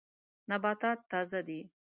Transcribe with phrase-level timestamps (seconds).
[0.49, 1.59] نباتات تازه دي.